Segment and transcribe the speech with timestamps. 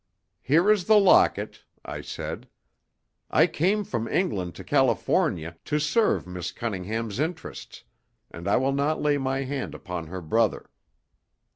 [0.41, 2.47] "Here is the locket," I said.
[3.29, 7.83] "I came from England to California to serve Miss Cunningham's interests,
[8.31, 10.71] and I will not lay my hand upon her brother."